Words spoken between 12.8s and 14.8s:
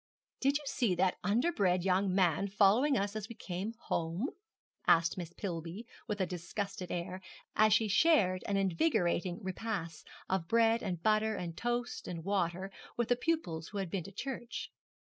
with the pupils who had been to church.